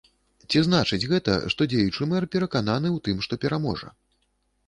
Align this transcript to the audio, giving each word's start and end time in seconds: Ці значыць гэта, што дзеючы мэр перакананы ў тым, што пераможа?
Ці 0.53 0.61
значыць 0.67 1.07
гэта, 1.11 1.35
што 1.53 1.67
дзеючы 1.73 2.07
мэр 2.13 2.27
перакананы 2.35 2.87
ў 2.95 2.99
тым, 3.09 3.17
што 3.27 3.33
пераможа? 3.43 3.93